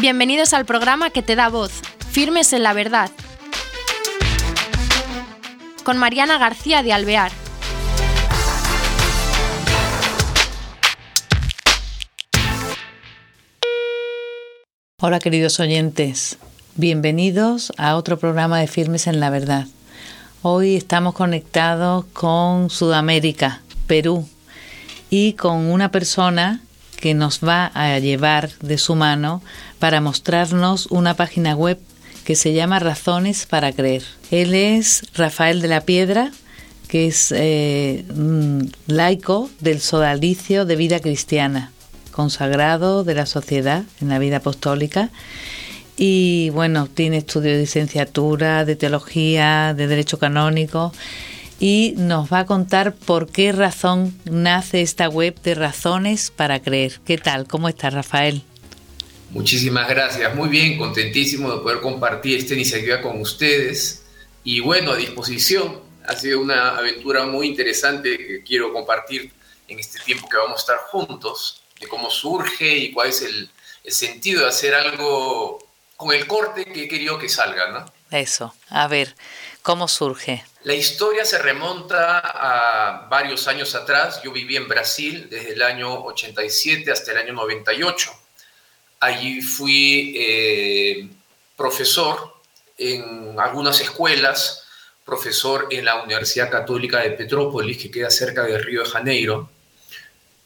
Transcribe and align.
Bienvenidos 0.00 0.54
al 0.54 0.64
programa 0.64 1.10
que 1.10 1.20
te 1.20 1.36
da 1.36 1.50
voz, 1.50 1.72
Firmes 2.10 2.54
en 2.54 2.62
la 2.62 2.72
Verdad, 2.72 3.10
con 5.84 5.98
Mariana 5.98 6.38
García 6.38 6.82
de 6.82 6.94
Alvear. 6.94 7.30
Hola 15.02 15.18
queridos 15.18 15.60
oyentes, 15.60 16.38
bienvenidos 16.76 17.70
a 17.76 17.96
otro 17.96 18.18
programa 18.18 18.58
de 18.58 18.68
Firmes 18.68 19.06
en 19.06 19.20
la 19.20 19.28
Verdad. 19.28 19.66
Hoy 20.40 20.76
estamos 20.76 21.12
conectados 21.12 22.06
con 22.14 22.70
Sudamérica, 22.70 23.60
Perú, 23.86 24.26
y 25.10 25.34
con 25.34 25.70
una 25.70 25.90
persona 25.90 26.62
que 27.00 27.14
nos 27.14 27.40
va 27.40 27.70
a 27.74 27.98
llevar 27.98 28.50
de 28.60 28.78
su 28.78 28.94
mano 28.94 29.42
para 29.78 30.00
mostrarnos 30.00 30.86
una 30.86 31.14
página 31.14 31.56
web 31.56 31.78
que 32.24 32.36
se 32.36 32.52
llama 32.52 32.78
Razones 32.78 33.46
para 33.46 33.72
Creer. 33.72 34.04
Él 34.30 34.54
es 34.54 35.02
Rafael 35.14 35.62
de 35.62 35.68
la 35.68 35.80
Piedra, 35.80 36.30
que 36.88 37.06
es 37.06 37.32
eh, 37.34 38.04
laico 38.86 39.50
del 39.60 39.80
sodalicio 39.80 40.64
de 40.64 40.76
vida 40.76 41.00
cristiana 41.00 41.72
consagrado 42.10 43.04
de 43.04 43.14
la 43.14 43.26
sociedad 43.26 43.84
en 44.00 44.08
la 44.08 44.18
vida 44.18 44.38
apostólica 44.38 45.10
y 45.96 46.50
bueno, 46.50 46.86
tiene 46.86 47.18
estudios 47.18 47.54
de 47.54 47.60
licenciatura, 47.60 48.64
de 48.64 48.74
teología, 48.74 49.74
de 49.74 49.86
derecho 49.86 50.18
canónico 50.18 50.92
y 51.60 51.92
nos 51.98 52.32
va 52.32 52.40
a 52.40 52.46
contar 52.46 52.94
por 52.94 53.30
qué 53.30 53.52
razón 53.52 54.18
nace 54.24 54.80
esta 54.80 55.08
web 55.08 55.38
de 55.42 55.54
razones 55.54 56.30
para 56.30 56.60
creer. 56.60 57.00
¿Qué 57.04 57.18
tal? 57.18 57.46
¿Cómo 57.46 57.68
estás, 57.68 57.92
Rafael? 57.92 58.42
Muchísimas 59.28 59.88
gracias, 59.88 60.34
muy 60.34 60.48
bien, 60.48 60.76
contentísimo 60.78 61.52
de 61.52 61.60
poder 61.60 61.80
compartir 61.80 62.38
esta 62.38 62.54
iniciativa 62.54 63.00
con 63.00 63.20
ustedes 63.20 64.02
y 64.42 64.60
bueno, 64.60 64.92
a 64.92 64.96
disposición. 64.96 65.80
Ha 66.06 66.16
sido 66.16 66.40
una 66.40 66.76
aventura 66.76 67.26
muy 67.26 67.46
interesante 67.46 68.16
que 68.16 68.42
quiero 68.42 68.72
compartir 68.72 69.30
en 69.68 69.78
este 69.78 70.00
tiempo 70.00 70.28
que 70.28 70.38
vamos 70.38 70.56
a 70.56 70.60
estar 70.60 70.78
juntos 70.88 71.62
de 71.78 71.86
cómo 71.86 72.10
surge 72.10 72.76
y 72.76 72.92
cuál 72.92 73.10
es 73.10 73.22
el, 73.22 73.50
sentido 73.86 74.42
de 74.42 74.48
hacer 74.48 74.74
algo 74.74 75.58
con 75.96 76.14
el 76.14 76.26
corte 76.26 76.64
que 76.64 76.84
he 76.84 76.88
querido 76.88 77.18
que 77.18 77.28
salga, 77.28 77.70
¿no? 77.70 77.92
Eso, 78.16 78.54
a 78.68 78.86
ver, 78.88 79.16
¿cómo 79.62 79.88
surge? 79.88 80.44
La 80.64 80.74
historia 80.74 81.24
se 81.24 81.38
remonta 81.38 82.18
a 82.18 83.08
varios 83.08 83.48
años 83.48 83.74
atrás. 83.74 84.20
Yo 84.22 84.32
viví 84.32 84.56
en 84.56 84.68
Brasil 84.68 85.28
desde 85.30 85.54
el 85.54 85.62
año 85.62 86.04
87 86.04 86.90
hasta 86.92 87.12
el 87.12 87.18
año 87.18 87.32
98. 87.32 88.10
Allí 89.00 89.40
fui 89.40 90.14
eh, 90.18 91.08
profesor 91.56 92.34
en 92.76 93.38
algunas 93.40 93.80
escuelas, 93.80 94.64
profesor 95.04 95.68
en 95.70 95.86
la 95.86 96.02
Universidad 96.02 96.50
Católica 96.50 97.00
de 97.00 97.12
Petrópolis, 97.12 97.78
que 97.78 97.90
queda 97.90 98.10
cerca 98.10 98.44
de 98.44 98.58
Río 98.58 98.82
de 98.82 98.90
Janeiro 98.90 99.50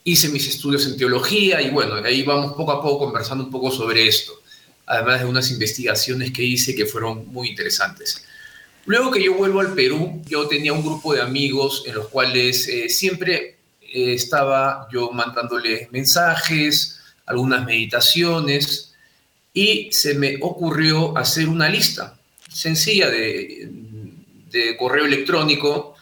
hice 0.04 0.28
mis 0.28 0.46
estudios 0.46 0.86
en 0.86 0.96
teología 0.96 1.62
y 1.62 1.70
bueno, 1.70 1.94
ahí 1.94 2.22
vamos 2.22 2.52
poco 2.52 2.72
a 2.72 2.82
poco 2.82 3.06
conversando 3.06 3.44
un 3.44 3.50
poco 3.50 3.70
sobre 3.70 4.06
esto, 4.06 4.32
además 4.86 5.20
de 5.20 5.26
unas 5.26 5.50
investigaciones 5.50 6.30
que 6.30 6.42
hice 6.42 6.74
que 6.74 6.84
fueron 6.84 7.26
muy 7.28 7.48
interesantes. 7.48 8.24
Luego 8.86 9.10
que 9.10 9.22
yo 9.22 9.34
vuelvo 9.34 9.60
al 9.60 9.74
Perú, 9.74 10.22
yo 10.26 10.46
tenía 10.46 10.72
un 10.72 10.82
grupo 10.82 11.14
de 11.14 11.22
amigos 11.22 11.84
en 11.86 11.94
los 11.94 12.08
cuales 12.08 12.68
eh, 12.68 12.88
siempre 12.88 13.56
eh, 13.80 14.14
estaba 14.14 14.88
yo 14.92 15.10
mandándole 15.10 15.88
mensajes, 15.90 17.00
algunas 17.26 17.64
meditaciones, 17.64 18.94
y 19.52 19.90
se 19.92 20.14
me 20.14 20.36
ocurrió 20.40 21.16
hacer 21.16 21.48
una 21.48 21.68
lista 21.68 22.18
sencilla 22.48 23.08
de, 23.08 23.68
de 24.50 24.76
correo 24.76 25.06
electrónico 25.06 25.94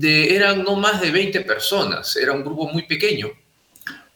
eran 0.00 0.62
no 0.62 0.76
más 0.76 1.00
de 1.00 1.10
20 1.10 1.42
personas, 1.42 2.16
era 2.16 2.32
un 2.32 2.42
grupo 2.42 2.68
muy 2.68 2.82
pequeño. 2.84 3.30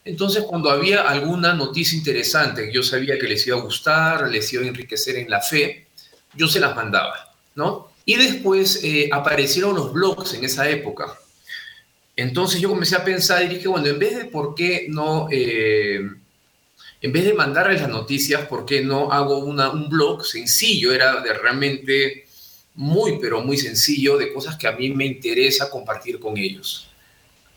Entonces, 0.04 0.44
cuando 0.44 0.70
había 0.70 1.02
alguna 1.02 1.52
noticia 1.52 1.98
interesante 1.98 2.66
que 2.66 2.72
yo 2.72 2.82
sabía 2.82 3.18
que 3.18 3.26
les 3.26 3.46
iba 3.46 3.56
a 3.56 3.60
gustar, 3.60 4.28
les 4.28 4.52
iba 4.52 4.62
a 4.62 4.68
enriquecer 4.68 5.16
en 5.16 5.28
la 5.28 5.40
fe, 5.40 5.88
yo 6.34 6.46
se 6.46 6.60
las 6.60 6.76
mandaba, 6.76 7.25
¿no? 7.56 7.88
Y 8.04 8.14
después 8.14 8.80
eh, 8.84 9.08
aparecieron 9.10 9.74
los 9.74 9.92
blogs 9.92 10.34
en 10.34 10.44
esa 10.44 10.68
época. 10.70 11.18
Entonces 12.14 12.60
yo 12.60 12.68
comencé 12.68 12.96
a 12.96 13.04
pensar 13.04 13.42
y 13.42 13.48
dije, 13.48 13.68
bueno, 13.68 13.88
en 13.88 13.98
vez 13.98 14.16
de 14.16 14.24
por 14.26 14.54
qué 14.54 14.86
no, 14.88 15.28
eh, 15.30 16.00
en 17.02 17.12
vez 17.12 17.24
de 17.24 17.34
mandarles 17.34 17.80
las 17.80 17.90
noticias, 17.90 18.46
¿por 18.46 18.64
qué 18.64 18.82
no 18.82 19.12
hago 19.12 19.38
una, 19.38 19.70
un 19.70 19.88
blog 19.88 20.24
sencillo? 20.24 20.92
Era 20.92 21.20
de 21.20 21.34
realmente 21.34 22.26
muy, 22.74 23.18
pero 23.18 23.40
muy 23.42 23.58
sencillo 23.58 24.16
de 24.16 24.32
cosas 24.32 24.56
que 24.56 24.68
a 24.68 24.72
mí 24.72 24.90
me 24.90 25.04
interesa 25.04 25.68
compartir 25.68 26.18
con 26.18 26.36
ellos. 26.36 26.88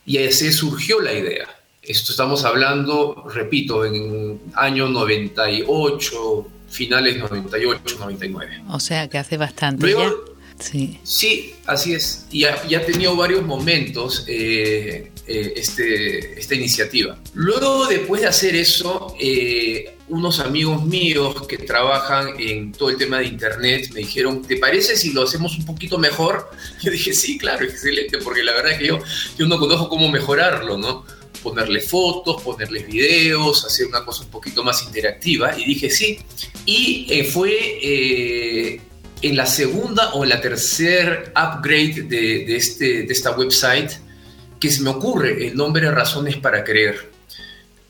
Y 0.06 0.18
así 0.18 0.52
surgió 0.52 1.00
la 1.00 1.14
idea. 1.14 1.48
Esto 1.82 2.12
estamos 2.12 2.44
hablando, 2.44 3.26
repito, 3.34 3.86
en 3.86 4.42
año 4.56 4.90
98, 4.90 6.48
finales 6.70 7.18
98, 7.18 7.98
99. 8.00 8.64
O 8.70 8.80
sea, 8.80 9.08
que 9.10 9.18
hace 9.18 9.38
bastante 9.38 9.92
ya. 9.92 10.12
Sí. 10.60 11.00
sí, 11.04 11.56
así 11.66 11.94
es. 11.94 12.26
Y 12.32 12.44
ha, 12.44 12.54
ha 12.54 12.86
tenido 12.86 13.16
varios 13.16 13.46
momentos 13.46 14.26
eh, 14.28 15.10
eh, 15.26 15.54
este, 15.56 16.40
esta 16.40 16.56
iniciativa. 16.56 17.18
Luego, 17.34 17.88
después 17.88 18.22
de 18.22 18.28
hacer 18.28 18.56
eso, 18.56 19.16
eh, 19.20 19.96
unos 20.10 20.40
amigos 20.40 20.84
míos 20.84 21.48
que 21.48 21.58
trabajan 21.60 22.34
en 22.40 22.72
todo 22.72 22.90
el 22.90 22.98
tema 22.98 23.20
de 23.20 23.28
Internet 23.28 23.92
me 23.94 24.00
dijeron, 24.00 24.42
¿te 24.42 24.58
parece 24.58 24.98
si 24.98 25.14
lo 25.14 25.24
hacemos 25.24 25.58
un 25.58 25.66
poquito 25.66 25.98
mejor? 25.98 26.50
Yo 26.82 26.92
dije, 26.92 27.14
sí, 27.14 27.38
claro, 27.38 27.64
excelente, 27.64 28.18
porque 28.18 28.44
la 28.44 28.54
verdad 28.54 28.72
es 28.72 28.80
que 28.80 28.88
yo, 28.88 29.00
yo 29.38 29.48
no 29.48 29.60
conozco 29.60 29.88
cómo 29.88 30.10
mejorarlo, 30.10 30.78
¿no? 30.78 31.06
Ponerle 31.42 31.80
fotos, 31.80 32.42
ponerles 32.42 32.88
videos, 32.88 33.66
hacer 33.66 33.88
una 33.88 34.04
cosa 34.04 34.24
un 34.24 34.30
poquito 34.30 34.64
más 34.64 34.84
interactiva. 34.84 35.58
Y 35.58 35.66
dije, 35.66 35.90
sí. 35.90 36.20
Y 36.66 37.24
fue 37.32 38.82
en 39.22 39.36
la 39.36 39.46
segunda 39.46 40.14
o 40.14 40.26
la 40.26 40.40
tercer 40.40 41.34
upgrade 41.36 42.04
de, 42.04 42.56
este, 42.56 43.04
de 43.04 43.14
esta 43.14 43.32
website 43.32 43.92
que 44.60 44.70
se 44.70 44.82
me 44.82 44.90
ocurre 44.90 45.48
el 45.48 45.56
nombre 45.56 45.86
de 45.86 45.92
Razones 45.92 46.38
para 46.38 46.64
Creer. 46.64 47.10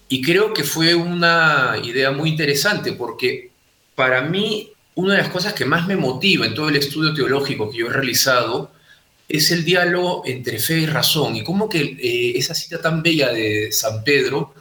Y 0.07 0.21
creo 0.21 0.53
que 0.53 0.63
fue 0.63 0.95
una 0.95 1.75
idea 1.83 2.11
muy 2.11 2.29
interesante 2.29 2.93
porque 2.93 3.51
para 3.95 4.21
mí 4.21 4.71
una 4.95 5.13
de 5.13 5.19
las 5.19 5.29
cosas 5.29 5.53
que 5.53 5.65
más 5.65 5.87
me 5.87 5.95
motiva 5.95 6.45
en 6.45 6.53
todo 6.53 6.69
el 6.69 6.75
estudio 6.75 7.13
teológico 7.13 7.69
que 7.69 7.77
yo 7.77 7.87
he 7.87 7.93
realizado 7.93 8.71
es 9.29 9.51
el 9.51 9.63
diálogo 9.63 10.23
entre 10.25 10.59
fe 10.59 10.79
y 10.79 10.85
razón 10.87 11.35
y 11.35 11.43
cómo 11.43 11.69
que 11.69 11.79
eh, 11.81 12.33
esa 12.35 12.55
cita 12.55 12.81
tan 12.81 13.01
bella 13.03 13.31
de 13.31 13.71
San 13.71 14.03
Pedro 14.03 14.55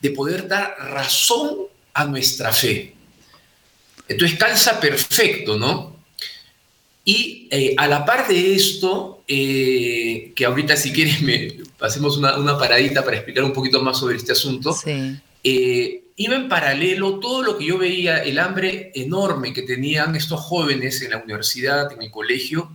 de 0.00 0.10
poder 0.10 0.48
dar 0.48 0.74
razón 0.78 1.56
a 1.92 2.04
nuestra 2.06 2.52
fe. 2.52 2.94
Entonces 4.08 4.38
calza 4.38 4.80
perfecto, 4.80 5.56
¿no? 5.56 5.94
Y 7.04 7.48
eh, 7.50 7.74
a 7.76 7.86
la 7.86 8.04
par 8.06 8.26
de 8.28 8.54
esto, 8.54 9.22
eh, 9.28 10.32
que 10.34 10.44
ahorita 10.46 10.74
si 10.76 10.90
quieres 10.92 11.20
me 11.20 11.58
hacemos 11.80 12.16
una, 12.16 12.38
una, 12.38 12.58
paradita 12.58 13.04
para 13.04 13.16
explicar 13.16 13.44
un 13.44 13.52
poquito 13.52 13.82
más 13.82 13.98
sobre 13.98 14.16
este 14.16 14.32
asunto, 14.32 14.74
eh, 15.42 16.04
iba 16.16 16.34
en 16.34 16.48
paralelo 16.48 17.20
todo 17.20 17.42
lo 17.42 17.58
que 17.58 17.66
yo 17.66 17.76
veía, 17.76 18.22
el 18.22 18.38
hambre 18.38 18.90
enorme 18.94 19.52
que 19.52 19.62
tenían 19.62 20.16
estos 20.16 20.40
jóvenes 20.40 21.02
en 21.02 21.10
la 21.10 21.18
universidad, 21.18 21.92
en 21.92 22.02
el 22.02 22.10
colegio, 22.10 22.72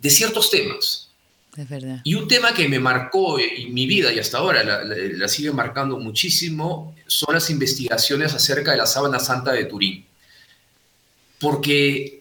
de 0.00 0.10
ciertos 0.10 0.50
temas. 0.50 1.10
Es 1.56 1.68
verdad. 1.68 2.00
Y 2.04 2.14
un 2.14 2.28
tema 2.28 2.54
que 2.54 2.68
me 2.68 2.78
marcó 2.78 3.38
en 3.38 3.74
mi 3.74 3.86
vida 3.86 4.12
y 4.12 4.18
hasta 4.18 4.38
ahora 4.38 4.62
la, 4.62 4.84
la 4.84 5.28
sigue 5.28 5.50
marcando 5.50 5.98
muchísimo 5.98 6.94
son 7.06 7.34
las 7.34 7.50
investigaciones 7.50 8.34
acerca 8.34 8.70
de 8.70 8.78
la 8.78 8.86
sábana 8.86 9.18
santa 9.18 9.52
de 9.52 9.64
Turín. 9.64 10.06
Porque 11.40 12.20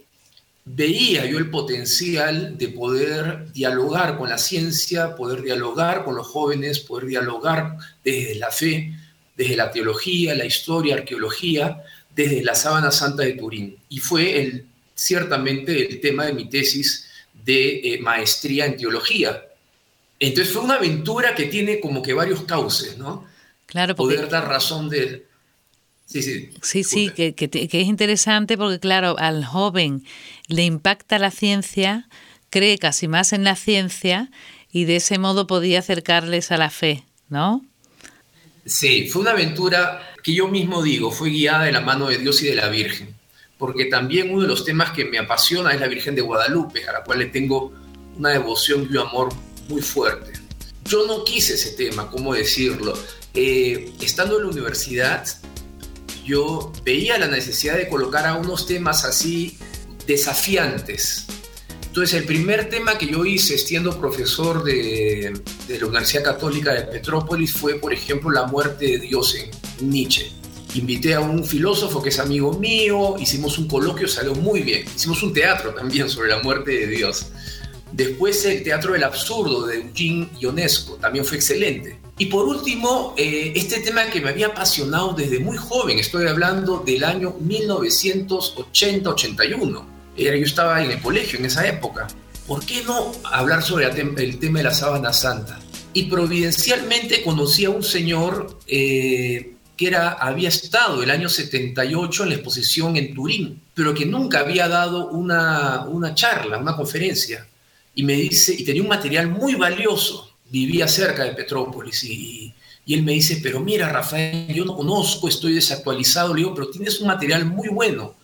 veía 0.66 1.26
yo 1.26 1.38
el 1.38 1.50
potencial 1.50 2.58
de 2.58 2.70
poder 2.70 3.52
dialogar 3.54 4.18
con 4.18 4.30
la 4.30 4.38
ciencia, 4.38 5.16
poder 5.16 5.42
dialogar 5.42 6.04
con 6.04 6.16
los 6.16 6.28
jóvenes, 6.28 6.80
poder 6.80 7.08
dialogar 7.08 7.78
desde 8.04 8.36
la 8.36 8.52
fe, 8.52 8.94
desde 9.36 9.56
la 9.56 9.72
teología, 9.72 10.36
la 10.36 10.46
historia, 10.46 10.96
arqueología, 10.96 11.84
desde 12.16 12.44
la 12.44 12.56
sábana 12.56 12.92
santa 12.92 13.24
de 13.24 13.34
Turín. 13.34 13.78
Y 13.90 14.00
fue 14.00 14.42
el, 14.42 14.66
ciertamente 14.94 15.88
el 15.88 16.02
tema 16.02 16.26
de 16.26 16.34
mi 16.34 16.50
tesis 16.50 17.09
de 17.44 17.94
eh, 17.94 18.00
maestría 18.00 18.66
en 18.66 18.78
teología. 18.78 19.46
Entonces 20.20 20.54
fue 20.54 20.64
una 20.64 20.76
aventura 20.76 21.34
que 21.36 21.46
tiene 21.46 21.80
como 21.80 22.02
que 22.02 22.14
varios 22.14 22.44
cauces, 22.44 22.98
¿no? 22.98 23.26
Claro, 23.66 23.96
poder 23.96 24.28
dar 24.30 24.48
razón 24.48 24.90
de, 24.90 25.30
Sí, 26.10 26.24
sí. 26.24 26.50
Sí, 26.64 26.84
sí, 26.84 27.10
que, 27.12 27.36
es 27.38 27.88
interesante 27.88 28.58
porque, 28.58 28.80
claro, 28.80 29.16
al 29.20 29.46
joven 29.46 30.04
le 30.48 30.66
impacta 30.66 31.20
la 31.20 31.30
ciencia, 31.30 32.10
cree 32.50 32.80
casi 32.80 33.08
más 33.08 33.32
en 33.32 33.44
la 33.44 33.56
ciencia 33.56 34.32
y 34.72 34.86
de 34.86 34.96
ese 34.96 35.20
modo 35.20 35.46
podía 35.46 35.80
acercarles 35.80 36.52
a 36.52 36.58
la 36.58 36.72
fe, 36.72 37.04
¿no? 37.30 37.64
Sí, 38.66 39.08
fue 39.08 39.22
una 39.22 39.32
aventura 39.32 40.02
que 40.24 40.34
yo 40.34 40.48
mismo 40.48 40.82
digo, 40.82 41.12
fue 41.12 41.30
guiada 41.30 41.66
de 41.66 41.74
la 41.74 41.82
mano 41.82 42.08
de 42.08 42.18
Dios 42.18 42.42
y 42.42 42.48
de 42.48 42.56
la 42.56 42.70
Virgen, 42.70 43.16
porque 43.60 43.86
también 43.86 44.32
uno 44.32 44.44
de 44.44 44.48
los 44.48 44.64
temas 44.64 44.92
que 44.92 45.04
me 45.04 45.20
apasiona 45.20 45.74
es 45.74 45.82
la 45.82 45.88
Virgen 45.88 46.16
de 46.16 46.22
Guadalupe, 46.22 46.88
a 46.88 46.94
la 46.94 47.04
cual 47.04 47.20
le 47.20 47.26
tengo 47.26 47.74
una 48.18 48.30
devoción 48.30 48.88
y 48.90 48.96
un 48.96 49.00
amor 49.00 49.30
muy 49.68 49.82
fuerte. 49.82 50.32
Yo 50.86 51.06
no 51.06 51.26
quise 51.26 51.56
ese 51.56 51.72
tema, 51.72 52.10
¿cómo 52.10 52.34
decirlo? 52.34 52.98
Eh, 53.34 53.92
estando 54.02 54.38
en 54.38 54.46
la 54.46 54.50
universidad, 54.50 55.28
yo 56.26 56.72
veía 56.86 57.20
la 57.20 57.28
necesidad 57.28 57.76
de 57.76 57.90
colocar 57.90 58.26
a 58.26 58.36
unos 58.36 58.66
temas 58.66 59.04
así 59.04 59.58
desafiantes. 60.08 61.26
Entonces, 61.86 62.18
el 62.18 62.26
primer 62.26 62.70
tema 62.70 62.98
que 62.98 63.08
yo 63.08 63.26
hice, 63.26 63.58
siendo 63.58 64.00
profesor 64.00 64.64
de, 64.64 65.34
de 65.68 65.80
la 65.80 65.86
Universidad 65.86 66.24
Católica 66.24 66.74
de 66.74 66.84
Petrópolis, 66.84 67.52
fue, 67.52 67.76
por 67.76 67.92
ejemplo, 67.92 68.32
la 68.32 68.48
muerte 68.48 68.86
de 68.86 69.00
Dios 69.00 69.36
en 69.36 69.90
Nietzsche. 69.90 70.39
Invité 70.76 71.16
a 71.16 71.20
un 71.20 71.44
filósofo 71.44 72.00
que 72.02 72.10
es 72.10 72.20
amigo 72.20 72.54
mío, 72.54 73.16
hicimos 73.20 73.58
un 73.58 73.68
coloquio, 73.68 74.08
salió 74.08 74.36
muy 74.36 74.62
bien. 74.62 74.86
Hicimos 74.96 75.24
un 75.24 75.34
teatro 75.34 75.74
también 75.74 76.08
sobre 76.10 76.30
la 76.30 76.44
muerte 76.44 76.70
de 76.72 76.86
Dios. 76.88 77.26
Después 77.92 78.46
el 78.46 78.62
Teatro 78.62 78.94
del 78.94 79.04
Absurdo 79.04 79.66
de 79.66 79.78
Eugene 79.78 80.30
Ionesco 80.40 80.98
también 80.98 81.26
fue 81.26 81.38
excelente. 81.38 82.00
Y 82.20 82.28
por 82.28 82.46
último, 82.46 83.16
eh, 83.18 83.52
este 83.56 83.80
tema 83.80 84.12
que 84.12 84.22
me 84.22 84.30
había 84.30 84.46
apasionado 84.48 85.14
desde 85.14 85.40
muy 85.40 85.58
joven, 85.58 85.98
estoy 85.98 86.28
hablando 86.28 86.84
del 86.86 87.04
año 87.04 87.36
1980-81. 87.40 89.86
Yo 90.16 90.32
estaba 90.32 90.84
en 90.84 90.92
el 90.92 91.02
colegio 91.02 91.40
en 91.40 91.46
esa 91.46 91.68
época. 91.68 92.06
¿Por 92.46 92.64
qué 92.64 92.84
no 92.84 93.12
hablar 93.24 93.64
sobre 93.64 93.88
el 93.88 94.38
tema 94.38 94.60
de 94.60 94.66
la 94.66 94.74
sábana 94.74 95.14
santa? 95.14 95.60
Y 95.94 96.04
providencialmente 96.04 97.24
conocí 97.24 97.66
a 97.66 97.72
un 97.72 97.84
señor 97.84 98.60
eh, 98.68 99.56
que 99.80 99.88
era, 99.88 100.10
había 100.10 100.50
estado 100.50 101.02
el 101.02 101.10
año 101.10 101.30
78 101.30 102.24
en 102.24 102.30
la 102.30 102.36
exposición 102.36 102.98
en 102.98 103.14
Turín, 103.14 103.62
pero 103.74 103.94
que 103.94 104.06
nunca 104.06 104.42
había 104.42 104.68
dado 104.68 105.08
una, 105.08 105.86
una 105.86 106.14
charla, 106.14 106.58
una 106.58 106.76
conferencia. 106.76 107.48
Y 107.96 108.04
me 108.04 108.12
dice, 108.16 108.54
y 108.54 108.66
tenía 108.66 108.82
un 108.82 108.90
material 108.90 109.30
muy 109.30 109.56
valioso, 109.56 110.36
vivía 110.50 110.86
cerca 110.86 111.24
de 111.24 111.32
Petrópolis, 111.32 112.04
y, 112.04 112.54
y 112.86 112.94
él 112.94 113.04
me 113.04 113.14
dice, 113.14 113.40
pero 113.42 113.62
mira, 113.62 113.88
Rafael, 113.88 114.54
yo 114.54 114.66
no 114.66 114.76
conozco, 114.76 115.30
estoy 115.30 115.54
desactualizado, 115.54 116.34
le 116.34 116.40
digo, 116.40 116.54
pero 116.54 116.70
tienes 116.70 117.00
un 117.00 117.08
material 117.08 117.46
muy 117.46 117.70
bueno, 117.70 118.16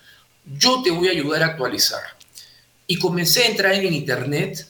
yo 0.59 0.81
te 0.83 0.91
voy 0.91 1.07
a 1.07 1.11
ayudar 1.11 1.41
a 1.41 1.45
actualizar. 1.45 2.01
Y 2.85 2.99
comencé 2.99 3.43
a 3.43 3.47
entrar 3.47 3.73
en 3.75 3.93
internet, 3.93 4.67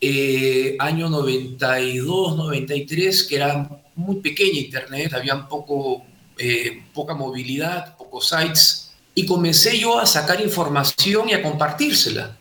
eh, 0.00 0.74
año 0.80 1.08
92, 1.10 2.36
93, 2.36 3.22
que 3.22 3.36
era 3.36 3.68
muy 3.98 4.20
pequeña 4.20 4.60
internet, 4.60 5.12
había 5.12 5.48
poco, 5.48 6.04
eh, 6.38 6.84
poca 6.94 7.14
movilidad, 7.14 7.96
pocos 7.96 8.28
sites, 8.28 8.92
y 9.12 9.26
comencé 9.26 9.76
yo 9.76 9.98
a 9.98 10.06
sacar 10.06 10.40
información 10.40 11.28
y 11.28 11.32
a 11.32 11.42
compartírsela. 11.42 12.36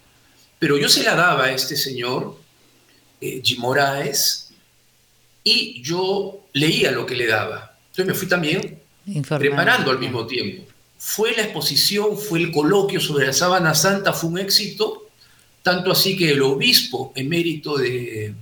Pero 0.60 0.78
yo 0.78 0.88
se 0.88 1.04
la 1.04 1.16
daba 1.16 1.46
a 1.46 1.52
este 1.52 1.76
señor, 1.76 2.38
eh, 3.20 3.42
Jim 3.44 3.60
Moraes, 3.60 4.52
y 5.44 5.82
yo 5.82 6.46
leía 6.54 6.92
lo 6.92 7.08
que 7.08 7.16
le 7.16 7.26
daba. 7.26 7.76
Entonces 7.90 8.06
me 8.06 8.14
fui 8.14 8.28
también 8.28 8.80
preparando 9.28 9.90
al 9.90 9.98
mismo 9.98 10.28
tiempo. 10.28 10.64
Fue 11.00 11.36
la 11.36 11.42
exposición, 11.42 12.20
fue 12.20 12.38
el 12.38 12.52
coloquio 12.52 13.00
sobre 13.00 13.26
la 13.26 13.34
sábana 13.34 13.74
santa, 13.74 14.14
fue 14.14 14.30
un 14.30 14.38
éxito, 14.38 15.08
tanto 15.64 15.92
así 15.92 16.16
que 16.16 16.32
el 16.32 16.42
obispo 16.44 17.14
emérito 17.16 17.78
de, 17.78 18.36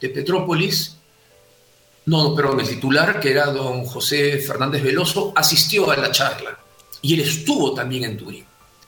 de 0.00 0.08
Petrópolis 0.08 0.95
no, 2.06 2.34
perdón, 2.34 2.60
el 2.60 2.68
titular, 2.68 3.18
que 3.18 3.32
era 3.32 3.46
don 3.46 3.84
José 3.84 4.38
Fernández 4.38 4.82
Veloso, 4.82 5.32
asistió 5.34 5.90
a 5.90 5.96
la 5.96 6.12
charla 6.12 6.56
y 7.02 7.14
él 7.14 7.20
estuvo 7.20 7.74
también 7.74 8.04
en 8.04 8.16
Turín. 8.16 8.44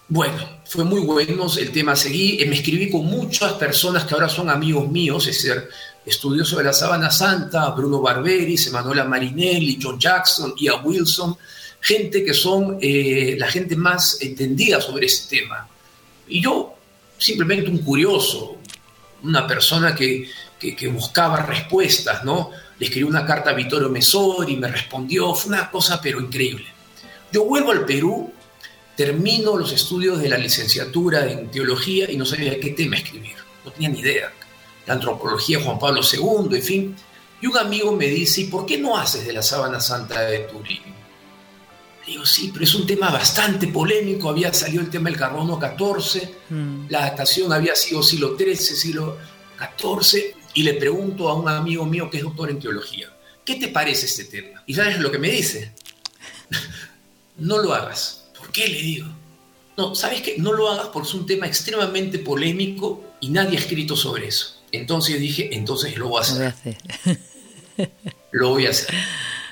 Bueno, 0.08 0.60
fue 0.64 0.84
muy 0.84 1.00
bueno 1.00 1.46
el 1.58 1.70
tema. 1.70 1.94
Seguí, 1.94 2.40
eh, 2.40 2.46
me 2.46 2.56
escribí 2.56 2.90
con 2.90 3.04
muchas 3.04 3.52
personas 3.54 4.04
que 4.04 4.14
ahora 4.14 4.28
son 4.28 4.48
amigos 4.48 4.88
míos, 4.88 5.26
es 5.26 5.42
decir, 5.42 5.68
estudiosos 6.06 6.58
de 6.58 6.64
la 6.64 6.72
Sábana 6.72 7.10
Santa, 7.10 7.68
Bruno 7.70 8.00
Barberis, 8.00 8.68
Emanuela 8.68 9.04
Marinelli, 9.04 9.78
John 9.82 9.98
Jackson, 9.98 10.54
Ia 10.56 10.76
Wilson, 10.76 11.36
gente 11.80 12.24
que 12.24 12.32
son 12.32 12.78
eh, 12.80 13.36
la 13.38 13.48
gente 13.48 13.76
más 13.76 14.22
entendida 14.22 14.80
sobre 14.80 15.06
ese 15.06 15.28
tema. 15.28 15.68
Y 16.28 16.40
yo, 16.40 16.74
simplemente 17.18 17.68
un 17.68 17.78
curioso, 17.78 18.56
una 19.24 19.46
persona 19.46 19.94
que, 19.94 20.30
que, 20.58 20.74
que 20.74 20.88
buscaba 20.88 21.42
respuestas, 21.42 22.24
¿no? 22.24 22.50
Le 22.78 22.86
escribí 22.86 23.08
una 23.08 23.26
carta 23.26 23.50
a 23.50 23.54
Vittorio 23.54 23.88
Mesori, 23.88 24.56
me 24.56 24.68
respondió, 24.68 25.34
fue 25.34 25.50
una 25.50 25.70
cosa 25.70 26.00
pero 26.00 26.20
increíble. 26.20 26.66
Yo 27.32 27.44
vuelvo 27.44 27.72
al 27.72 27.84
Perú, 27.84 28.32
termino 28.96 29.56
los 29.56 29.72
estudios 29.72 30.20
de 30.20 30.28
la 30.28 30.38
licenciatura 30.38 31.30
en 31.30 31.50
teología 31.50 32.10
y 32.10 32.16
no 32.16 32.24
sabía 32.24 32.58
qué 32.60 32.70
tema 32.70 32.96
escribir, 32.96 33.36
no 33.64 33.70
tenía 33.72 33.88
ni 33.88 34.00
idea. 34.00 34.32
La 34.86 34.94
antropología 34.94 35.60
Juan 35.60 35.78
Pablo 35.78 36.00
II, 36.00 36.56
en 36.56 36.62
fin. 36.62 36.96
Y 37.40 37.46
un 37.46 37.58
amigo 37.58 37.92
me 37.92 38.06
dice, 38.06 38.42
¿y 38.42 38.44
por 38.44 38.64
qué 38.64 38.78
no 38.78 38.96
haces 38.96 39.26
de 39.26 39.32
la 39.32 39.42
sábana 39.42 39.80
santa 39.80 40.22
de 40.22 40.40
Turín? 40.40 40.98
digo, 42.08 42.24
sí, 42.24 42.50
pero 42.52 42.64
es 42.64 42.74
un 42.74 42.86
tema 42.86 43.10
bastante 43.10 43.68
polémico, 43.68 44.30
había 44.30 44.52
salido 44.52 44.82
el 44.82 44.90
tema 44.90 45.10
del 45.10 45.18
carbono 45.18 45.58
14, 45.58 46.34
mm. 46.48 46.86
la 46.88 47.00
datación 47.00 47.52
había 47.52 47.74
sido 47.74 48.02
siglo 48.02 48.36
XIII, 48.36 48.56
siglo 48.56 49.18
XIV, 49.58 50.34
y 50.58 50.64
le 50.64 50.74
pregunto 50.74 51.28
a 51.28 51.34
un 51.34 51.48
amigo 51.48 51.86
mío 51.86 52.10
que 52.10 52.16
es 52.16 52.24
doctor 52.24 52.50
en 52.50 52.58
teología, 52.58 53.08
¿qué 53.44 53.54
te 53.54 53.68
parece 53.68 54.06
este 54.06 54.24
tema? 54.24 54.60
Y 54.66 54.74
sabes 54.74 54.98
lo 54.98 55.08
que 55.08 55.20
me 55.20 55.30
dice, 55.30 55.72
no 57.36 57.58
lo 57.58 57.72
hagas. 57.72 58.24
¿Por 58.36 58.50
qué 58.50 58.66
le 58.66 58.82
digo? 58.82 59.06
No, 59.76 59.94
¿sabes 59.94 60.20
qué? 60.20 60.34
No 60.36 60.52
lo 60.52 60.68
hagas 60.68 60.88
porque 60.88 61.10
es 61.10 61.14
un 61.14 61.26
tema 61.26 61.46
extremadamente 61.46 62.18
polémico 62.18 63.04
y 63.20 63.28
nadie 63.28 63.56
ha 63.56 63.60
escrito 63.60 63.94
sobre 63.94 64.26
eso. 64.26 64.60
Entonces 64.72 65.20
dije, 65.20 65.48
entonces 65.52 65.96
lo 65.96 66.08
voy 66.08 66.18
a 66.18 66.22
hacer. 66.22 66.54
Lo 68.32 68.48
voy 68.48 68.66
a 68.66 68.70
hacer. 68.70 68.92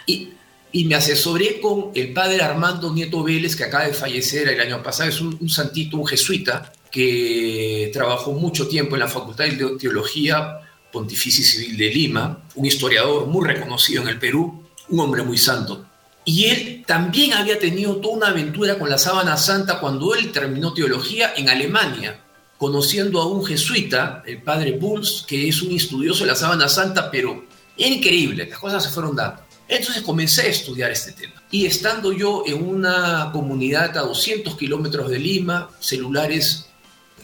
Y, 0.09 0.35
y, 0.71 0.85
me 0.85 0.95
asesoré 0.95 1.61
con 1.61 1.91
el 1.93 2.13
padre 2.13 2.41
Armando 2.41 2.95
Nieto 2.95 3.25
Vélez, 3.25 3.57
que 3.57 3.65
acaba 3.65 3.89
de 3.89 3.93
fallecer 3.93 4.49
el 4.49 4.61
año 4.61 4.81
pasado, 4.85 5.09
es 5.09 5.21
un, 5.21 5.37
un 5.41 5.49
santito, 5.49 5.97
un 5.97 6.07
jesuita, 6.07 6.73
que 6.93 7.91
trabajó 7.93 8.31
mucho 8.35 8.69
tiempo 8.69 8.95
en 8.95 9.01
la 9.01 9.09
Facultad 9.09 9.47
de 9.47 9.77
Teología 9.81 10.61
Pontificia 10.93 11.45
Civil 11.45 11.77
de 11.77 11.91
Lima, 11.91 12.45
un 12.55 12.67
historiador 12.67 13.27
muy 13.27 13.47
reconocido 13.47 14.03
en 14.03 14.09
el 14.09 14.19
Perú, 14.19 14.65
un 14.89 15.01
hombre 15.01 15.23
muy 15.23 15.39
santo. 15.39 15.87
Y 16.25 16.47
él 16.47 16.85
también 16.87 17.35
había 17.35 17.59
tenido 17.59 17.97
toda 17.97 18.17
una 18.17 18.29
aventura 18.29 18.79
con 18.79 18.91
la 18.91 18.99
sábana 18.99 19.37
santa 19.37 19.79
cuando 19.79 20.15
él 20.15 20.33
terminó 20.33 20.73
teología 20.75 21.35
en 21.37 21.49
Alemania, 21.49 22.21
conociendo 22.59 23.21
a 23.21 23.27
un 23.27 23.45
jesuita, 23.45 24.23
el 24.27 24.43
padre 24.43 24.73
Bulls, 24.73 25.25
que 25.27 25.49
es 25.49 25.63
un 25.63 25.73
estudioso 25.73 26.25
de 26.25 26.31
la 26.31 26.37
sábana 26.37 26.69
santa, 26.69 27.11
pero 27.11 27.45
increíble, 27.77 28.47
las 28.49 28.59
cosas 28.59 28.85
se 28.85 28.91
fueron 28.91 29.15
dando. 29.15 29.47
Entonces 29.69 30.03
comencé 30.03 30.43
a 30.43 30.47
estudiar 30.47 30.91
este 30.91 31.13
tema. 31.13 31.43
Y 31.51 31.67
estando 31.67 32.13
yo 32.13 32.45
en 32.47 32.67
una 32.67 33.31
comunidad 33.33 33.97
a 33.97 34.03
200 34.03 34.57
kilómetros 34.57 35.11
de 35.11 35.19
Lima, 35.19 35.71
celulares 35.81 36.66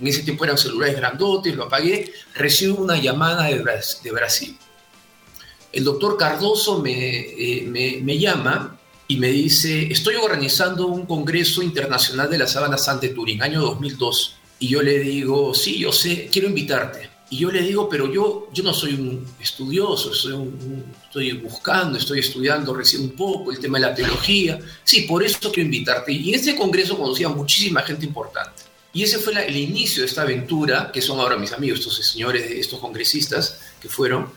en 0.02 0.08
ese 0.08 0.24
tiempo 0.24 0.44
eran 0.44 0.58
celulares 0.58 0.96
grandotes, 0.96 1.54
lo 1.54 1.64
apagué, 1.64 2.12
recibo 2.34 2.82
una 2.82 3.00
llamada 3.00 3.44
de, 3.44 4.10
Brasil. 4.10 4.58
El 5.72 5.84
doctor 5.84 6.16
Cardoso 6.18 6.82
eh, 6.84 7.64
me, 7.68 8.00
me, 8.02 8.18
llama 8.18 8.80
y 9.06 9.16
me 9.16 9.28
dice, 9.28 9.86
estoy 9.92 10.16
organizando 10.16 10.88
un 10.88 11.06
congreso 11.06 11.62
internacional 11.62 12.28
de 12.28 12.38
la 12.38 12.48
sábana 12.48 12.78
santa 12.78 13.06
de 13.06 13.14
Turín, 13.14 13.42
año 13.42 13.60
2002. 13.60 14.38
Y 14.58 14.68
yo 14.68 14.82
le 14.82 14.98
digo, 14.98 15.54
sí, 15.54 15.78
yo 15.78 15.92
sé, 15.92 16.28
quiero 16.32 16.48
invitarte. 16.48 17.08
Y 17.30 17.38
yo 17.38 17.52
le 17.52 17.62
digo, 17.62 17.88
pero 17.88 18.12
yo, 18.12 18.48
yo 18.52 18.64
no 18.64 18.74
soy 18.74 18.94
un 18.94 19.24
estudioso, 19.40 20.12
soy 20.12 20.50
estoy 21.04 21.32
buscando, 21.34 21.96
estoy 21.96 22.18
estudiando 22.18 22.74
recién 22.74 23.02
un 23.02 23.12
poco 23.12 23.52
el 23.52 23.60
tema 23.60 23.78
de 23.78 23.86
la 23.86 23.94
teología. 23.94 24.58
Sí, 24.82 25.02
por 25.02 25.22
eso 25.22 25.38
quiero 25.52 25.66
invitarte. 25.66 26.10
Y 26.12 26.30
en 26.30 26.40
ese 26.40 26.56
congreso 26.56 26.98
conocí 26.98 27.22
a 27.22 27.28
muchísima 27.28 27.82
gente 27.82 28.04
importante. 28.04 28.71
Y 28.94 29.02
ese 29.02 29.18
fue 29.18 29.32
el 29.46 29.56
inicio 29.56 30.02
de 30.02 30.08
esta 30.08 30.22
aventura, 30.22 30.90
que 30.92 31.00
son 31.00 31.18
ahora 31.18 31.36
mis 31.36 31.52
amigos, 31.52 31.80
estos 31.80 31.96
señores, 32.06 32.50
estos 32.50 32.78
congresistas 32.78 33.58
que 33.80 33.88
fueron. 33.88 34.30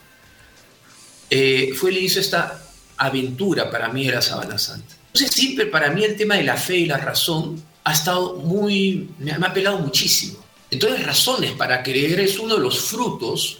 Eh, 1.29 1.74
fue 1.75 1.89
el 1.89 1.97
inicio 1.97 2.21
de 2.21 2.25
esta 2.25 2.62
aventura 2.97 3.69
para 3.69 3.89
mí 3.89 4.05
de 4.05 4.13
la 4.13 4.21
Sabana 4.21 4.57
Santa. 4.57 4.95
Entonces 5.07 5.31
siempre 5.35 5.65
para 5.65 5.91
mí 5.91 6.03
el 6.03 6.15
tema 6.15 6.35
de 6.35 6.43
la 6.43 6.57
fe 6.57 6.77
y 6.77 6.85
la 6.85 6.97
razón 6.97 7.62
ha 7.83 7.93
estado 7.93 8.35
muy, 8.35 9.09
me 9.19 9.31
ha, 9.31 9.35
apelado 9.35 9.79
muchísimo. 9.79 10.43
Entonces 10.71 11.05
razones 11.05 11.51
para 11.53 11.83
creer 11.83 12.19
es 12.19 12.39
uno 12.39 12.55
de 12.55 12.62
los 12.62 12.79
frutos, 12.79 13.59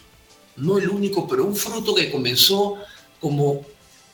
no 0.58 0.78
el 0.78 0.90
único, 0.90 1.28
pero 1.28 1.46
un 1.46 1.56
fruto 1.56 1.94
que 1.94 2.12
comenzó 2.12 2.78
como 3.20 3.66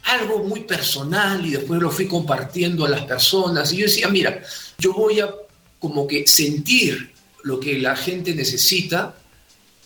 algo 0.04 0.44
muy 0.44 0.62
personal 0.62 1.46
y 1.46 1.52
después 1.52 1.82
lo 1.82 1.92
fui 1.92 2.08
compartiendo 2.08 2.86
a 2.86 2.90
las 2.90 3.06
personas. 3.06 3.72
Y 3.72 3.78
yo 3.78 3.86
decía, 3.86 4.08
mira, 4.08 4.42
yo 4.78 4.94
voy 4.94 5.20
a 5.20 5.34
como 5.82 6.08
que 6.08 6.26
sentir 6.28 7.12
lo 7.44 7.60
que 7.60 7.80
la 7.80 7.96
gente 7.98 8.34
necesita 8.34 9.16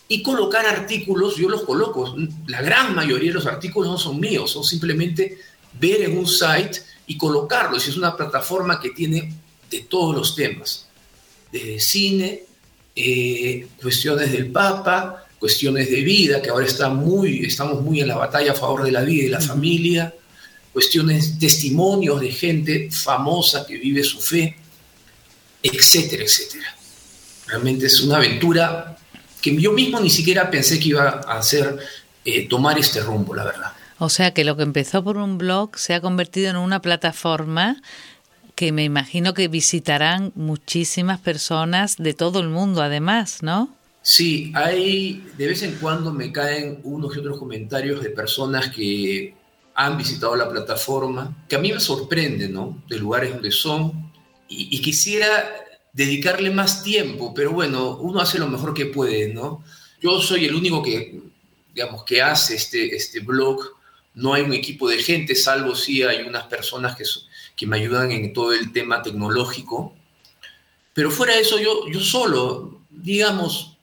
y 0.08 0.22
colocar 0.22 0.68
artículos, 0.68 1.38
yo 1.38 1.50
los 1.50 1.64
coloco, 1.64 2.16
la 2.46 2.62
gran 2.62 2.94
mayoría 2.94 3.30
de 3.30 3.36
los 3.36 3.48
artículos 3.48 3.90
no 3.90 3.98
son 3.98 4.20
míos, 4.20 4.52
son 4.52 4.64
simplemente 4.64 5.40
ver 5.80 6.04
en 6.04 6.18
un 6.18 6.28
site 6.28 6.82
y 7.08 7.18
colocarlo. 7.18 7.78
Es 7.78 7.98
una 7.98 8.16
plataforma 8.16 8.80
que 8.80 8.92
tiene 8.92 9.34
de 9.72 9.80
todos 9.80 10.16
los 10.16 10.36
temas, 10.36 10.88
desde 11.52 11.80
cine, 11.80 12.44
eh, 12.96 13.68
cuestiones 13.82 14.32
del 14.32 14.52
Papa, 14.52 15.26
cuestiones 15.40 15.90
de 15.90 16.02
vida, 16.02 16.42
que 16.42 16.50
ahora 16.50 16.66
está 16.66 16.90
muy, 16.90 17.46
estamos 17.46 17.82
muy 17.82 18.02
en 18.02 18.10
la 18.10 18.18
batalla 18.18 18.52
a 18.52 18.56
favor 18.56 18.84
de 18.84 18.92
la 18.92 19.02
vida 19.02 19.24
y 19.24 19.30
la 19.30 19.42
familia, 19.42 20.14
cuestiones, 20.72 21.40
testimonios 21.40 22.20
de 22.20 22.32
gente 22.32 22.90
famosa 22.92 23.66
que 23.66 23.78
vive 23.78 24.04
su 24.04 24.20
fe, 24.20 24.58
etcétera, 25.74 26.24
etcétera. 26.24 26.76
Realmente 27.48 27.88
es 27.88 28.02
una 28.02 28.18
aventura 28.18 28.98
que 29.42 29.56
yo 29.56 29.72
mismo 29.72 30.00
ni 30.00 30.10
siquiera 30.10 30.50
pensé 30.50 30.80
que 30.80 30.90
iba 30.90 31.22
a 31.28 31.38
hacer 31.38 31.78
eh, 32.24 32.48
tomar 32.48 32.80
este 32.80 33.02
rumbo, 33.02 33.36
la 33.36 33.44
verdad. 33.44 33.74
O 33.98 34.10
sea 34.10 34.34
que 34.34 34.44
lo 34.44 34.58
que 34.58 34.64
empezó 34.64 35.04
por 35.04 35.18
un 35.18 35.38
blog 35.38 35.78
se 35.78 35.94
ha 35.94 36.02
convertido 36.02 36.50
en 36.50 36.58
una 36.58 36.82
plataforma 36.82 37.82
que 38.56 38.72
me 38.72 38.84
imagino 38.84 39.34
que 39.34 39.48
visitarán 39.48 40.32
muchísimas 40.36 41.20
personas 41.20 41.98
de 41.98 42.14
todo 42.14 42.40
el 42.40 42.50
mundo, 42.50 42.82
además, 42.82 43.44
¿no? 43.44 43.70
Sí, 44.02 44.52
hay, 44.56 45.28
de 45.38 45.48
vez 45.48 45.64
en 45.64 45.76
cuando 45.76 46.12
me 46.12 46.32
caen 46.32 46.80
unos 46.84 47.16
y 47.16 47.20
otros 47.20 47.40
comentarios 47.40 48.02
de 48.04 48.12
personas 48.12 48.70
que 48.70 49.34
han 49.74 49.98
visitado 49.98 50.36
la 50.36 50.50
plataforma, 50.50 51.36
que 51.50 51.56
a 51.56 51.60
mí 51.60 51.72
me 51.72 51.80
sorprende, 51.80 52.48
¿no? 52.48 52.82
De 52.88 52.98
lugares 52.98 53.34
donde 53.34 53.52
son, 53.52 54.05
y, 54.48 54.82
quisiera 54.82 55.66
dedicarle 55.94 56.50
más 56.52 56.84
tiempo, 56.84 57.34
pero 57.34 57.52
bueno, 57.52 57.98
uno 57.98 58.20
hace 58.20 58.38
lo 58.38 58.48
mejor 58.48 58.74
que 58.74 58.86
puede, 58.86 59.34
¿no? 59.34 59.64
Yo 60.02 60.22
soy 60.22 60.46
el 60.46 60.56
único 60.56 60.84
que, 60.84 61.20
digamos, 61.74 62.04
que 62.04 62.22
hace 62.22 62.56
este, 62.56 62.96
este 62.96 63.22
blog, 63.22 63.62
no 64.14 64.34
hay 64.34 64.44
un 64.44 64.54
equipo 64.54 64.90
de 64.90 65.02
gente, 65.02 65.36
salvo 65.36 65.76
si 65.76 66.04
hay 66.04 66.22
unas 66.22 66.46
personas 66.46 66.96
que, 66.96 67.04
que 67.56 67.68
me 67.68 67.78
ayudan 67.78 68.12
en 68.12 68.34
todo 68.34 68.54
el 68.54 68.72
tema 68.72 69.02
tecnológico, 69.02 69.94
pero 70.94 71.12
fuera 71.12 71.36
de 71.36 71.42
eso 71.42 71.60
yo, 71.60 71.88
yo 71.90 72.00
solo, 72.00 72.82
digamos, 72.90 73.75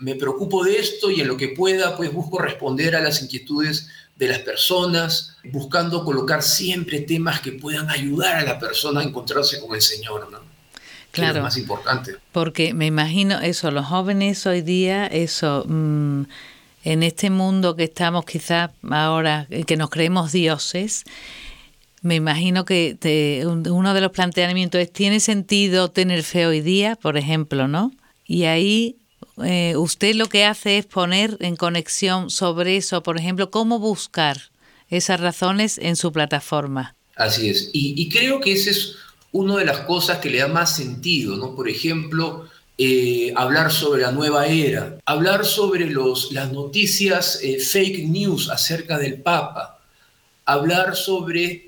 me 0.00 0.14
preocupo 0.14 0.64
de 0.64 0.78
esto 0.78 1.10
y 1.10 1.20
en 1.20 1.28
lo 1.28 1.36
que 1.36 1.48
pueda, 1.48 1.96
pues 1.96 2.12
busco 2.12 2.38
responder 2.38 2.96
a 2.96 3.00
las 3.00 3.22
inquietudes 3.22 3.88
de 4.16 4.28
las 4.28 4.38
personas, 4.38 5.36
buscando 5.52 6.04
colocar 6.04 6.42
siempre 6.42 7.00
temas 7.00 7.40
que 7.40 7.52
puedan 7.52 7.90
ayudar 7.90 8.36
a 8.36 8.42
la 8.42 8.58
persona 8.58 9.00
a 9.00 9.04
encontrarse 9.04 9.60
con 9.60 9.74
el 9.74 9.82
Señor, 9.82 10.30
¿no? 10.30 10.40
Claro. 11.10 11.38
Es 11.38 11.42
más 11.42 11.56
importante. 11.56 12.16
Porque 12.32 12.74
me 12.74 12.86
imagino 12.86 13.40
eso, 13.40 13.70
los 13.70 13.86
jóvenes 13.86 14.46
hoy 14.46 14.62
día, 14.62 15.06
eso, 15.06 15.64
mm, 15.66 16.22
en 16.84 17.02
este 17.02 17.30
mundo 17.30 17.74
que 17.76 17.84
estamos 17.84 18.24
quizás 18.24 18.70
ahora, 18.90 19.46
que 19.66 19.76
nos 19.76 19.90
creemos 19.90 20.32
dioses, 20.32 21.04
me 22.02 22.14
imagino 22.14 22.64
que 22.64 23.42
uno 23.44 23.94
de 23.94 24.00
los 24.00 24.12
planteamientos 24.12 24.80
es, 24.80 24.92
¿tiene 24.92 25.20
sentido 25.20 25.90
tener 25.90 26.22
fe 26.22 26.46
hoy 26.46 26.60
día, 26.60 26.96
por 26.96 27.16
ejemplo, 27.16 27.66
no? 27.66 27.92
Y 28.26 28.44
ahí 28.44 28.96
eh, 29.44 29.76
usted 29.76 30.14
lo 30.14 30.28
que 30.28 30.44
hace 30.44 30.78
es 30.78 30.86
poner 30.86 31.36
en 31.40 31.56
conexión 31.56 32.30
sobre 32.30 32.76
eso, 32.76 33.02
por 33.02 33.18
ejemplo, 33.18 33.50
cómo 33.50 33.78
buscar 33.78 34.50
esas 34.88 35.20
razones 35.20 35.78
en 35.78 35.96
su 35.96 36.12
plataforma. 36.12 36.94
Así 37.16 37.48
es, 37.48 37.70
y, 37.72 38.08
creo 38.08 38.40
que 38.40 38.52
esa 38.52 38.70
es 38.70 38.96
una 39.32 39.56
de 39.56 39.64
las 39.64 39.80
cosas 39.80 40.18
que 40.18 40.30
le 40.30 40.38
da 40.38 40.48
más 40.48 40.76
sentido, 40.76 41.36
¿no? 41.36 41.54
Por 41.54 41.68
ejemplo, 41.68 42.48
eh, 42.78 43.32
hablar 43.36 43.72
sobre 43.72 44.02
la 44.02 44.12
nueva 44.12 44.46
era, 44.46 44.98
hablar 45.06 45.46
sobre 45.46 45.86
los, 45.86 46.32
las 46.32 46.52
noticias 46.52 47.40
eh, 47.42 47.58
fake 47.58 48.06
news 48.06 48.50
acerca 48.50 48.98
del 48.98 49.20
Papa, 49.22 49.80
hablar 50.44 50.94
sobre 50.94 51.64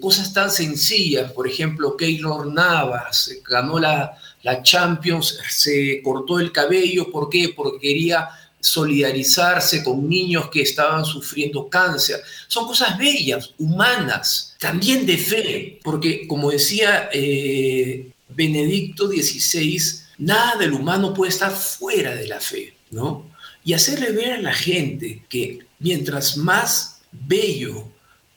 cosas 0.00 0.32
tan 0.32 0.50
sencillas, 0.50 1.30
por 1.30 1.46
ejemplo, 1.46 1.96
Keylor 1.96 2.52
Navas 2.52 3.30
ganó 3.48 3.78
la, 3.78 4.18
la 4.42 4.62
Champions 4.62 5.38
se 5.48 6.00
cortó 6.02 6.38
el 6.38 6.52
cabello, 6.52 7.10
¿por 7.10 7.28
qué? 7.28 7.52
Porque 7.54 7.88
quería 7.88 8.28
solidarizarse 8.60 9.82
con 9.82 10.08
niños 10.08 10.50
que 10.50 10.62
estaban 10.62 11.04
sufriendo 11.04 11.68
cáncer. 11.68 12.20
Son 12.46 12.66
cosas 12.66 12.98
bellas, 12.98 13.54
humanas, 13.58 14.54
también 14.58 15.06
de 15.06 15.16
fe, 15.16 15.80
porque 15.82 16.26
como 16.28 16.50
decía 16.50 17.08
eh, 17.12 18.10
Benedicto 18.28 19.08
XVI, 19.08 19.80
nada 20.18 20.56
del 20.56 20.72
humano 20.72 21.14
puede 21.14 21.30
estar 21.30 21.50
fuera 21.50 22.14
de 22.14 22.26
la 22.26 22.40
fe, 22.40 22.74
¿no? 22.90 23.26
Y 23.64 23.72
hacerle 23.72 24.12
ver 24.12 24.32
a 24.34 24.42
la 24.42 24.54
gente 24.54 25.22
que 25.28 25.60
mientras 25.78 26.36
más 26.36 27.00
bello 27.10 27.88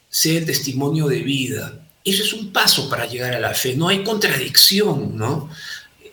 sea 0.10 0.40
el 0.40 0.46
testimonio 0.46 1.08
de 1.08 1.20
vida, 1.20 1.80
eso 2.06 2.24
es 2.24 2.34
un 2.34 2.52
paso 2.52 2.90
para 2.90 3.06
llegar 3.06 3.34
a 3.34 3.40
la 3.40 3.54
fe, 3.54 3.76
no 3.76 3.88
hay 3.88 4.04
contradicción, 4.04 5.18
¿no? 5.18 5.50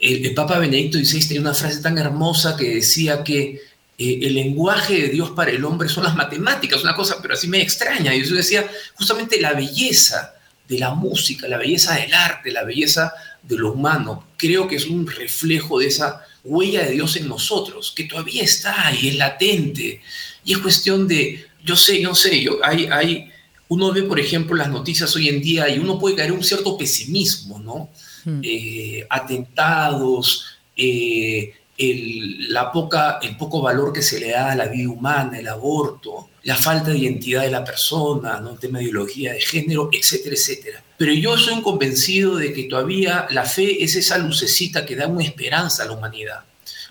El, 0.00 0.34
Papa 0.34 0.58
Benedicto 0.58 0.98
XVI 0.98 1.28
tenía 1.28 1.40
una 1.42 1.54
frase 1.54 1.80
tan 1.82 1.98
hermosa 1.98 2.56
que 2.56 2.76
decía 2.76 3.22
que 3.22 3.60
eh, 3.98 4.18
el 4.22 4.34
lenguaje 4.34 5.02
de 5.02 5.08
Dios 5.08 5.30
para 5.30 5.50
el 5.50 5.64
hombre 5.64 5.88
son 5.88 6.04
las 6.04 6.16
matemáticas, 6.16 6.82
una 6.82 6.94
cosa, 6.94 7.18
pero 7.20 7.34
así 7.34 7.48
me 7.48 7.60
extraña. 7.60 8.14
Y 8.14 8.24
yo 8.24 8.34
decía 8.34 8.68
justamente 8.94 9.40
la 9.40 9.52
belleza 9.52 10.34
de 10.66 10.78
la 10.78 10.94
música, 10.94 11.48
la 11.48 11.58
belleza 11.58 11.94
del 11.96 12.14
arte, 12.14 12.50
la 12.50 12.64
belleza 12.64 13.12
de 13.42 13.56
lo 13.56 13.72
humano, 13.72 14.28
creo 14.36 14.68
que 14.68 14.76
es 14.76 14.86
un 14.86 15.06
reflejo 15.06 15.78
de 15.78 15.86
esa 15.86 16.24
huella 16.44 16.84
de 16.84 16.92
Dios 16.92 17.16
en 17.16 17.28
nosotros, 17.28 17.92
que 17.94 18.04
todavía 18.04 18.42
está 18.42 18.86
ahí, 18.86 19.08
es 19.08 19.16
latente. 19.16 20.00
Y 20.44 20.52
es 20.52 20.58
cuestión 20.58 21.06
de, 21.06 21.44
yo 21.64 21.76
sé, 21.76 22.00
yo 22.00 22.14
sé, 22.14 22.40
yo, 22.40 22.58
hay, 22.62 22.86
hay, 22.86 23.30
uno 23.68 23.92
ve, 23.92 24.02
por 24.04 24.18
ejemplo, 24.18 24.56
las 24.56 24.68
noticias 24.68 25.14
hoy 25.14 25.28
en 25.28 25.42
día 25.42 25.68
y 25.68 25.78
uno 25.78 25.98
puede 25.98 26.16
caer 26.16 26.30
en 26.30 26.36
un 26.36 26.44
cierto 26.44 26.78
pesimismo, 26.78 27.58
¿no? 27.58 27.90
Hmm. 28.24 28.40
Eh, 28.42 29.06
atentados, 29.08 30.58
eh, 30.76 31.54
el, 31.76 32.52
la 32.52 32.70
poca, 32.70 33.18
el 33.22 33.36
poco 33.36 33.62
valor 33.62 33.92
que 33.92 34.02
se 34.02 34.20
le 34.20 34.30
da 34.30 34.52
a 34.52 34.56
la 34.56 34.66
vida 34.66 34.90
humana, 34.90 35.38
el 35.38 35.48
aborto, 35.48 36.28
la 36.42 36.56
falta 36.56 36.90
de 36.90 36.98
identidad 36.98 37.42
de 37.42 37.50
la 37.50 37.64
persona, 37.64 38.40
¿no? 38.40 38.52
el 38.52 38.58
tema 38.58 38.78
de 38.78 38.84
ideología 38.84 39.32
de 39.32 39.40
género, 39.40 39.88
etcétera, 39.92 40.34
etcétera. 40.34 40.84
Pero 40.96 41.12
yo 41.14 41.36
soy 41.38 41.62
convencido 41.62 42.36
de 42.36 42.52
que 42.52 42.64
todavía 42.64 43.26
la 43.30 43.44
fe 43.44 43.82
es 43.82 43.96
esa 43.96 44.18
lucecita 44.18 44.84
que 44.84 44.96
da 44.96 45.06
una 45.06 45.24
esperanza 45.24 45.82
a 45.82 45.86
la 45.86 45.92
humanidad, 45.92 46.44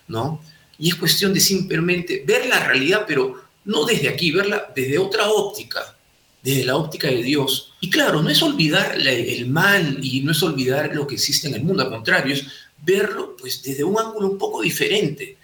¿no? 0.08 0.42
Y 0.80 0.90
es 0.90 0.96
cuestión 0.96 1.34
de 1.34 1.40
simplemente 1.40 2.24
ver 2.26 2.48
la 2.48 2.60
realidad, 2.60 3.06
pero 3.08 3.36
no 3.66 3.86
desde 3.86 4.10
aquí, 4.10 4.32
verla 4.32 4.72
desde 4.76 4.98
otra 4.98 5.30
óptica, 5.30 5.96
desde 6.42 6.66
la 6.66 6.76
óptica 6.76 7.08
de 7.08 7.24
Dios. 7.24 7.74
Y 7.80 7.90
claro, 7.90 8.22
no 8.22 8.30
es 8.30 8.42
olvidar 8.42 8.98
el 9.00 9.48
mal 9.48 10.00
y 10.02 10.22
no 10.22 10.32
es 10.32 10.42
olvidar 10.44 10.96
lo 10.96 11.08
que 11.08 11.16
existe 11.16 11.48
en 11.48 11.56
el 11.56 11.64
mundo, 11.64 11.84
al 11.84 11.90
contrario, 11.90 12.34
es 12.34 12.46
verlo 12.82 13.36
pues 13.38 13.62
desde 13.62 13.84
un 13.84 14.00
ángulo 14.00 14.30
un 14.30 14.38
poco 14.38 14.62
diferente, 14.62 15.38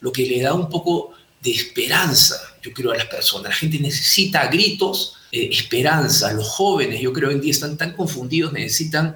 lo 0.00 0.12
que 0.12 0.26
le 0.26 0.42
da 0.42 0.52
un 0.54 0.68
poco 0.68 1.12
de 1.42 1.50
esperanza, 1.50 2.36
yo 2.62 2.72
creo, 2.72 2.92
a 2.92 2.96
las 2.96 3.06
personas. 3.06 3.50
La 3.50 3.56
gente 3.56 3.78
necesita 3.78 4.46
gritos 4.46 5.14
eh, 5.30 5.48
esperanza, 5.50 6.32
los 6.32 6.48
jóvenes, 6.48 7.00
yo 7.00 7.12
creo, 7.12 7.30
en 7.30 7.40
día 7.40 7.50
están 7.50 7.76
tan 7.76 7.94
confundidos, 7.94 8.52
necesitan 8.52 9.14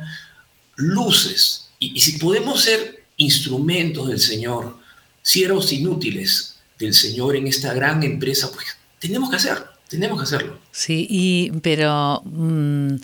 luces. 0.76 1.68
Y, 1.78 1.96
y 1.96 2.00
si 2.00 2.18
podemos 2.18 2.62
ser 2.62 3.04
instrumentos 3.16 4.08
del 4.08 4.20
Señor, 4.20 4.78
siervos 5.22 5.72
inútiles 5.72 6.56
del 6.78 6.94
Señor 6.94 7.36
en 7.36 7.46
esta 7.46 7.72
gran 7.74 8.02
empresa, 8.02 8.50
pues 8.52 8.66
tenemos 8.98 9.30
que 9.30 9.36
hacerlo. 9.36 9.75
Tenemos 9.88 10.18
que 10.18 10.24
hacerlo. 10.24 10.58
Sí, 10.72 11.06
y, 11.08 11.52
pero 11.62 12.22
mm, 12.24 12.96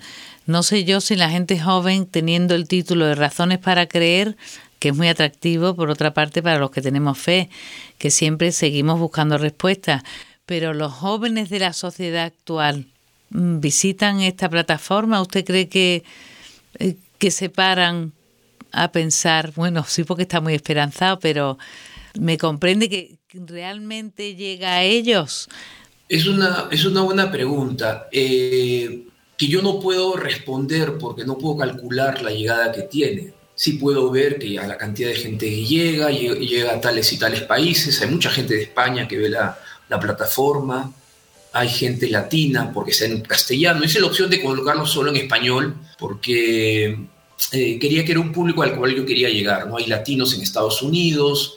no 0.47 0.62
sé 0.62 0.85
yo 0.85 1.01
si 1.01 1.15
la 1.15 1.31
gente 1.31 1.59
joven, 1.59 2.07
teniendo 2.07 2.55
el 2.55 2.67
título 2.67 3.07
de 3.07 3.15
Razones 3.15 3.59
para 3.59 3.87
Creer, 3.87 4.37
que 4.79 4.89
es 4.89 4.97
muy 4.97 5.07
atractivo, 5.09 5.77
por 5.77 5.91
otra 5.91 6.12
parte, 6.12 6.43
para 6.43 6.59
los 6.59 6.73
que 6.73 6.83
tenemos 6.83 7.17
fe, 7.17 7.49
que 7.99 8.11
siempre 8.11 8.51
seguimos 8.51 8.99
buscando 8.99 9.39
respuestas. 9.39 10.03
Pero 10.45 10.75
los 10.75 10.93
jóvenes 10.93 11.51
de 11.51 11.61
la 11.61 11.73
sociedad 11.73 12.25
actual 12.25 12.89
mm, 13.31 13.61
visitan 13.61 14.21
esta 14.21 14.49
plataforma. 14.49 15.23
¿Usted 15.23 15.45
cree 15.45 15.69
que, 15.69 16.03
eh, 16.81 16.97
que 17.19 17.31
se 17.31 17.49
paran 17.49 18.12
a 18.73 18.91
pensar, 18.91 19.53
bueno, 19.55 19.85
sí 19.87 20.03
porque 20.03 20.23
está 20.25 20.41
muy 20.41 20.55
esperanzado, 20.55 21.21
pero 21.21 21.59
me 22.19 22.37
comprende 22.39 22.89
que 22.89 23.19
realmente 23.33 24.35
llega 24.35 24.75
a 24.75 24.83
ellos? 24.83 25.49
Es 26.12 26.26
una, 26.26 26.69
es 26.71 26.85
una 26.85 27.00
buena 27.00 27.33
pregunta 27.33 28.07
eh, 28.12 29.04
que 29.35 29.47
yo 29.47 29.62
no 29.62 29.81
puedo 29.81 30.14
responder 30.14 30.99
porque 30.99 31.25
no 31.25 31.38
puedo 31.38 31.57
calcular 31.57 32.21
la 32.21 32.31
llegada 32.31 32.71
que 32.71 32.83
tiene. 32.83 33.33
Sí 33.54 33.78
puedo 33.78 34.11
ver 34.11 34.38
que 34.38 34.59
a 34.59 34.66
la 34.66 34.76
cantidad 34.76 35.09
de 35.09 35.14
gente 35.14 35.49
que 35.49 35.64
llega, 35.64 36.11
llega, 36.11 36.75
a 36.75 36.81
tales 36.83 37.11
y 37.14 37.19
tales 37.19 37.40
países, 37.45 38.02
hay 38.02 38.11
mucha 38.11 38.28
gente 38.28 38.52
de 38.52 38.64
España 38.64 39.09
que 39.09 39.16
ve 39.16 39.31
la, 39.31 39.59
la 39.88 39.99
plataforma, 39.99 40.92
hay 41.50 41.71
gente 41.71 42.11
latina 42.11 42.71
porque 42.75 42.90
está 42.90 43.07
en 43.07 43.23
castellano. 43.23 43.83
Hice 43.83 43.99
la 43.99 44.09
opción 44.09 44.28
de 44.28 44.42
colocarlo 44.42 44.85
solo 44.85 45.09
en 45.09 45.16
español 45.16 45.75
porque 45.99 46.88
eh, 47.52 47.78
quería 47.78 48.04
que 48.04 48.12
era 48.12 48.21
un 48.21 48.33
público 48.33 48.62
al 48.62 48.76
cual 48.76 48.95
yo 48.95 49.07
quería 49.07 49.31
llegar. 49.31 49.66
¿no? 49.66 49.78
Hay 49.78 49.87
latinos 49.87 50.35
en 50.35 50.42
Estados 50.42 50.83
Unidos, 50.83 51.57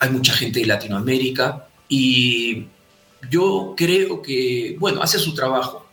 hay 0.00 0.10
mucha 0.10 0.32
gente 0.32 0.58
de 0.58 0.66
Latinoamérica 0.66 1.68
y 1.88 2.73
yo 3.30 3.74
creo 3.76 4.22
que, 4.22 4.76
bueno, 4.78 5.02
hace 5.02 5.18
su 5.18 5.34
trabajo. 5.34 5.86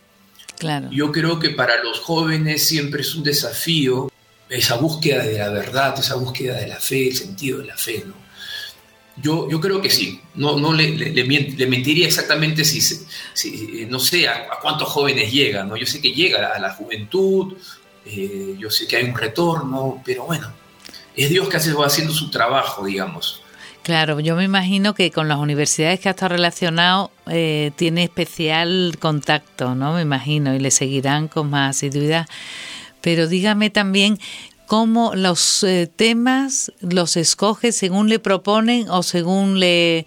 Claro. 0.58 0.90
Yo 0.92 1.12
creo 1.12 1.40
que 1.40 1.52
para 1.52 1.84
los 1.84 2.00
jóvenes 2.00 2.68
siempre 2.68 3.02
es 3.02 3.16
un 3.16 3.24
desafío 3.24 4.12
esa 4.52 4.76
búsqueda 4.76 5.24
de 5.24 5.38
la 5.38 5.50
verdad, 5.50 5.98
esa 5.98 6.16
búsqueda 6.16 6.58
de 6.58 6.68
la 6.68 6.76
fe, 6.76 7.08
el 7.08 7.16
sentido 7.16 7.60
de 7.60 7.66
la 7.66 7.78
fe, 7.78 8.04
¿no? 8.06 8.14
Yo, 9.18 9.50
yo 9.50 9.60
creo 9.60 9.82
que 9.82 9.90
sí, 9.90 10.22
no, 10.36 10.58
no 10.58 10.74
le, 10.74 10.90
le, 10.90 11.68
mentiría 11.68 12.08
exactamente 12.08 12.64
si, 12.64 12.82
si 12.82 13.86
no 13.90 14.00
sé 14.00 14.28
a, 14.28 14.48
cuántos 14.62 14.88
jóvenes 14.90 15.32
llegan, 15.32 15.70
¿no? 15.70 15.78
Yo 15.78 15.86
sé 15.86 16.02
que 16.02 16.12
llega 16.12 16.54
a 16.54 16.60
la 16.60 16.74
juventud, 16.74 17.54
eh, 18.06 18.56
yo 18.58 18.70
sé 18.70 18.88
que 18.88 18.98
hay 18.98 19.04
un 19.06 19.16
retorno, 19.16 20.02
pero 20.04 20.26
bueno, 20.26 20.52
es 21.16 21.30
Dios 21.30 21.48
que 21.50 21.58
hace, 21.58 21.74
va 21.74 21.88
haciendo 21.88 22.14
su 22.14 22.30
trabajo, 22.30 22.86
digamos. 22.86 23.42
Claro, 23.84 24.20
yo 24.20 24.36
me 24.36 24.44
imagino 24.44 24.94
que 24.94 25.10
con 25.10 25.28
las 25.28 25.40
universidades 25.40 26.00
que 26.00 26.08
ha 26.08 26.12
estado 26.12 26.36
relacionado 26.36 27.10
eh, 27.28 27.72
tiene 27.76 28.04
especial 28.04 28.96
contacto, 29.00 29.74
¿no? 29.74 29.94
Me 29.94 30.02
imagino, 30.02 30.54
y 30.54 30.60
le 30.60 30.70
seguirán 30.70 31.28
con 31.28 31.50
más 31.50 31.78
asiduidad. 31.78 32.28
Pero 33.02 33.28
dígame 33.28 33.72
también 33.72 34.20
cómo 34.68 35.16
los 35.16 35.64
eh, 35.64 35.92
temas 35.94 36.72
los 36.80 37.18
escoge 37.18 37.72
según 37.72 38.08
le 38.08 38.20
proponen 38.20 38.88
o 38.90 39.02
según 39.02 39.60
le 39.60 40.06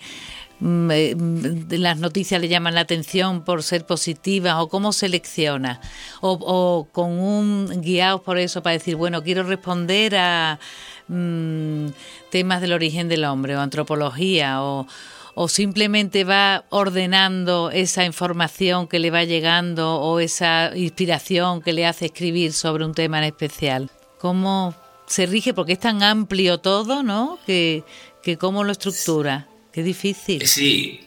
mm, 0.60 0.90
eh, 0.92 1.14
mm, 1.16 1.72
las 1.72 1.98
noticias 1.98 2.40
le 2.40 2.48
llaman 2.48 2.76
la 2.76 2.82
atención 2.82 3.44
por 3.44 3.62
ser 3.64 3.84
positivas 3.84 4.54
o 4.58 4.68
cómo 4.70 4.94
selecciona 4.94 5.82
o, 6.22 6.38
o 6.40 6.88
con 6.92 7.10
un 7.18 7.82
guiado 7.82 8.22
por 8.22 8.38
eso 8.38 8.62
para 8.62 8.72
decir 8.72 8.96
bueno 8.96 9.22
quiero 9.22 9.42
responder 9.42 10.16
a 10.16 10.58
Mm, 11.08 11.88
temas 12.30 12.60
del 12.60 12.72
origen 12.72 13.08
del 13.08 13.24
hombre 13.24 13.56
o 13.56 13.60
antropología 13.60 14.62
o, 14.62 14.86
o 15.34 15.48
simplemente 15.48 16.24
va 16.24 16.64
ordenando 16.70 17.70
esa 17.70 18.04
información 18.04 18.88
que 18.88 18.98
le 18.98 19.10
va 19.10 19.24
llegando 19.24 19.96
o 19.96 20.20
esa 20.20 20.72
inspiración 20.74 21.60
que 21.60 21.72
le 21.72 21.86
hace 21.86 22.06
escribir 22.06 22.52
sobre 22.52 22.84
un 22.84 22.94
tema 22.94 23.18
en 23.18 23.24
especial? 23.24 23.90
¿Cómo 24.18 24.74
se 25.06 25.26
rige? 25.26 25.52
Porque 25.52 25.74
es 25.74 25.80
tan 25.80 26.02
amplio 26.02 26.58
todo, 26.58 27.02
¿no? 27.02 27.38
Que, 27.46 27.84
que 28.22 28.38
cómo 28.38 28.64
lo 28.64 28.72
estructura. 28.72 29.48
Qué 29.72 29.82
difícil. 29.82 30.46
Sí. 30.46 31.00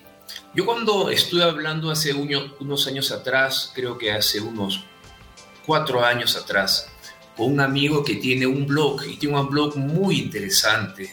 Yo 0.54 0.66
cuando 0.66 1.10
estuve 1.10 1.44
hablando 1.44 1.90
hace 1.90 2.14
unos 2.14 2.88
años 2.88 3.12
atrás, 3.12 3.72
creo 3.74 3.98
que 3.98 4.12
hace 4.12 4.40
unos 4.42 4.84
cuatro 5.66 6.04
años 6.04 6.36
atrás, 6.36 6.90
con 7.38 7.54
un 7.54 7.60
amigo 7.60 8.04
que 8.04 8.16
tiene 8.16 8.48
un 8.48 8.66
blog 8.66 9.04
y 9.08 9.16
tiene 9.16 9.40
un 9.40 9.50
blog 9.50 9.78
muy 9.78 10.20
interesante, 10.20 11.10